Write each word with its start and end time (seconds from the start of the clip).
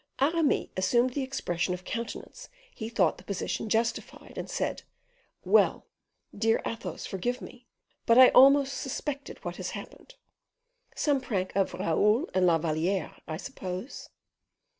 Aramis 0.19 0.69
assumed 0.75 1.11
the 1.13 1.21
expression 1.21 1.75
of 1.75 1.83
countenance 1.85 2.49
he 2.73 2.89
thought 2.89 3.19
the 3.19 3.23
position 3.23 3.69
justified, 3.69 4.33
and 4.35 4.49
said, 4.49 4.81
"Well, 5.45 5.85
dear 6.35 6.59
Athos, 6.65 7.05
forgive 7.05 7.39
me, 7.39 7.67
but 8.07 8.17
I 8.17 8.29
almost 8.29 8.73
suspected 8.81 9.37
what 9.45 9.57
has 9.57 9.69
happened. 9.77 10.15
Some 10.95 11.21
prank 11.21 11.55
of 11.55 11.75
Raoul 11.75 12.27
and 12.33 12.47
La 12.47 12.57
Valliere, 12.57 13.15
I 13.27 13.37
suppose?" 13.37 14.09